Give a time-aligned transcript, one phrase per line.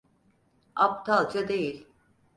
[0.75, 1.87] Aptalca değil.